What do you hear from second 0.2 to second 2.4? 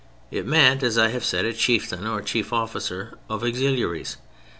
It meant, as I have said, Chieftain or